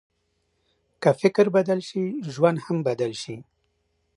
[1.01, 2.03] که فکر بدل شي،
[2.33, 3.37] ژوند هم بدل شي.